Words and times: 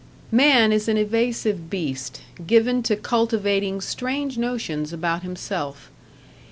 Man 0.31 0.71
is 0.71 0.87
an 0.89 0.97
evasive 0.97 1.69
beast, 1.69 2.21
given 2.47 2.81
to 2.81 2.95
cultivating 2.95 3.81
strange 3.81 4.35
notions 4.35 4.91
about 4.91 5.21
himself. 5.21 5.91